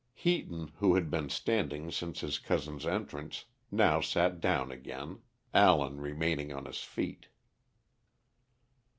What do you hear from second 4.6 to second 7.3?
again, Allen remaining on his feet.